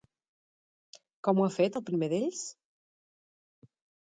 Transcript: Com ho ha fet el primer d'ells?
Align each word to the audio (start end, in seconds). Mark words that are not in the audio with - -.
Com 1.27 1.41
ho 1.41 1.45
ha 1.49 1.53
fet 1.57 1.77
el 1.81 1.85
primer 1.91 2.09
d'ells? 2.15 2.41